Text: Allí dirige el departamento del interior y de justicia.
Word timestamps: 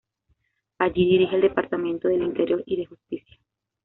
Allí 0.79 1.05
dirige 1.05 1.35
el 1.35 1.43
departamento 1.43 2.07
del 2.07 2.23
interior 2.23 2.63
y 2.65 2.75
de 2.77 2.87
justicia. 2.87 3.37